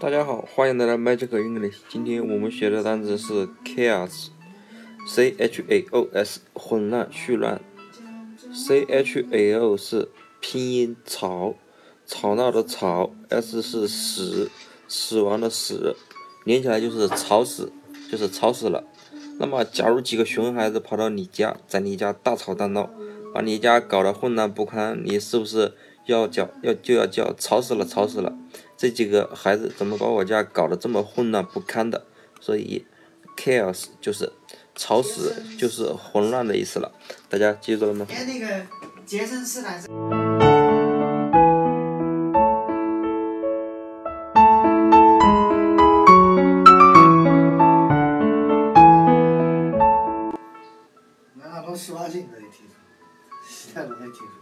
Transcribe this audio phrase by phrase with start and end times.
[0.00, 1.78] 大家好欢迎来到 Magic English。
[1.88, 7.60] 今天我们学的单词是 chaos，c h a o s，混乱、絮乱。
[8.54, 10.08] c h a o 是
[10.38, 11.56] 拼音吵，
[12.06, 14.48] 吵闹的吵；s 是死，
[14.86, 15.96] 死亡的死，
[16.44, 17.72] 连起来就是吵死，
[18.08, 18.84] 就是吵死了。
[19.40, 22.88] 那么，假如几个熊孩子跑到你家，在你家大吵大闹，
[23.34, 25.74] 把你家搞得混乱不堪，你是不是
[26.06, 28.38] 要叫要就要叫吵死了，吵死了？
[28.78, 32.06] 这几个孩子怎么把我家搞得这么混乱不堪的？
[32.40, 32.86] 所以
[33.36, 34.32] ，chaos 就是
[34.76, 36.92] 吵死，就是混乱的意思了。
[37.28, 38.06] 大家记住了吗？
[38.08, 38.66] 哎，那个
[39.04, 39.82] 杰森斯坦。
[51.34, 52.76] 那都十八禁的，你听说？
[53.44, 54.38] 现在都没听说。